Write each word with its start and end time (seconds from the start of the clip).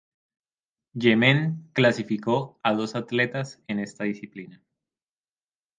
Yemen 0.93 1.69
clasificó 1.73 2.59
a 2.63 2.73
dos 2.73 2.95
atletas 2.95 3.61
en 3.67 3.77
esta 3.77 4.03
disciplina. 4.03 4.59